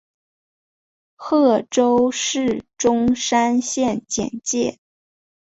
[1.15, 4.79] 贺州市钟山县简介